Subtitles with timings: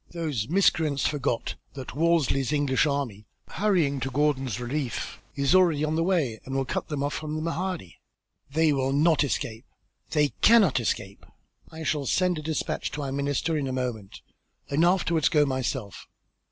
[0.09, 6.01] "Those miscreants forgot that Wolseley's English army, hurrying to Gordon's relief, is already on the
[6.01, 7.99] way and will cut them off from the Mahdi.
[8.49, 9.67] They will not escape.
[10.09, 11.23] They cannot escape.
[11.71, 14.23] I shall send a despatch to our minister in a moment,
[14.71, 16.07] and afterwards go myself.